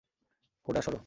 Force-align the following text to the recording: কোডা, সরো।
কোডা, 0.65 0.81
সরো। 0.85 0.97